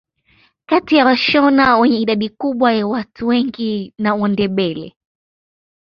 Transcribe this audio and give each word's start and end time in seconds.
Kati 0.65 0.95
ya 0.95 1.05
washona 1.05 1.77
wenye 1.77 1.99
idadi 2.01 2.29
kubwa 2.29 2.73
ya 2.73 2.87
watu 2.87 3.27
wengi 3.27 3.93
na 3.97 4.15
Wandebele 4.15 4.95